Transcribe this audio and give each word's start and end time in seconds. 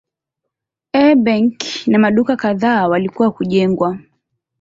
A 0.93 1.15
benki 1.15 1.89
na 1.91 1.99
maduka 1.99 2.35
kadhaa 2.35 2.87
walikuwa 2.87 3.31
kujengwa. 3.31 3.99